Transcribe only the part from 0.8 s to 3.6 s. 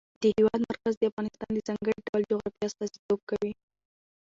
د افغانستان د ځانګړي ډول جغرافیه استازیتوب کوي.